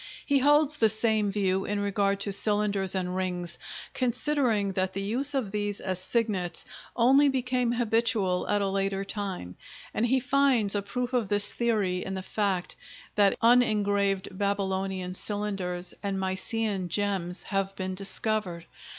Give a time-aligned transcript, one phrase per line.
[0.25, 3.59] He holds the same view in regard to cylinders and rings,
[3.93, 9.57] considering that the use of these as signets only became habitual at a later time,
[9.93, 12.75] and he finds a proof of this theory in the fact
[13.13, 18.65] that unengraved Babylonian cylinders and Mycenean gems have been discovered.